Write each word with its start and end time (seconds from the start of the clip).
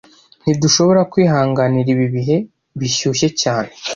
Ntidushobora 0.43 1.01
kwihanganira 1.11 1.87
ibi 1.95 2.07
bihe 2.15 2.37
bishyushye 2.79 3.27
cyane 3.41 3.71